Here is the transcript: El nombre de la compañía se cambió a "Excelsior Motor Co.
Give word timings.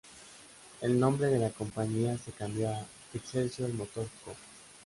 El 0.81 0.99
nombre 0.99 1.27
de 1.27 1.37
la 1.37 1.51
compañía 1.51 2.17
se 2.17 2.31
cambió 2.31 2.71
a 2.71 2.87
"Excelsior 3.13 3.71
Motor 3.71 4.09
Co. 4.25 4.33